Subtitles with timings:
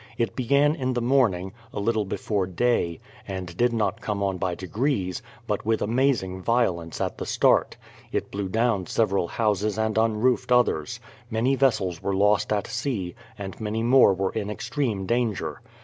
[0.17, 4.55] It began in the morning, a Uttle before day, and did not come on by
[4.55, 7.77] degrees, but with amazing violence at the start.
[8.11, 13.61] It blew down several houses and unroofed others; many vessels were lost at sea, and
[13.61, 15.61] many more were in extreme danger.